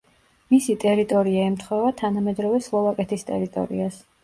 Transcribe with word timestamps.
მისი 0.53 0.75
ტერიტორია 0.83 1.43
ემთხვევა 1.51 1.93
თანამედროვე 2.01 2.65
სლოვაკეთის 2.71 3.31
ტერიტორიას. 3.31 4.05